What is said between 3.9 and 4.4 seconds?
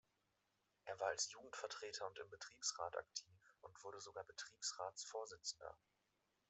sogar